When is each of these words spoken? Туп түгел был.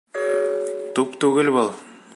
Туп 0.99 1.15
түгел 1.25 1.55
был. 1.59 1.73